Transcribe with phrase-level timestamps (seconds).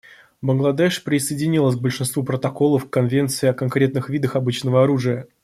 [0.41, 5.27] Бангладеш присоединилась к большинству протоколов к Конвенции о конкретных видах обычного оружия.